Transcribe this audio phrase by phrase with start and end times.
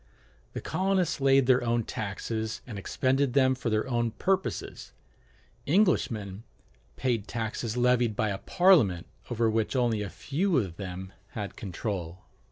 [0.53, 4.93] The colonists laid their own taxes and expended them for their own purposes:
[5.67, 6.41] Englishmen
[6.95, 12.23] paid taxes levied by a Parliament over which only a few of them had control.